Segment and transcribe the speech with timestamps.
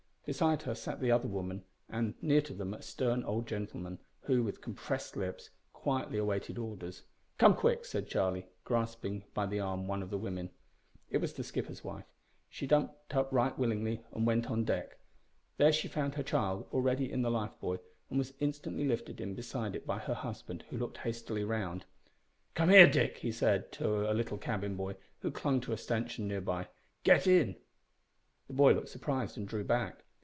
[0.23, 4.43] Beside her sat the other women, and, near to them, a stern old gentleman, who,
[4.43, 7.01] with compressed lips, quietly awaited orders.
[7.39, 10.51] "Come, quick!" said Charlie, grasping by the arm one of the women.
[11.09, 12.05] It was the skipper's wife.
[12.49, 14.99] She jumped up right willingly and went on deck.
[15.57, 17.79] There she found her child already in the life buoy,
[18.11, 21.83] and was instantly lifted in beside it by her husband, who looked hastily round.
[22.53, 26.27] "Come here, Dick," he said to a little cabin boy who clung to a stanchion
[26.27, 26.67] near by.
[27.03, 27.55] "Get in."
[28.47, 30.05] The boy looked surprised, and drew back.